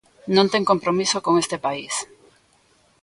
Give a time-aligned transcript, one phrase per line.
[0.35, 1.93] Non ten compromiso con este país.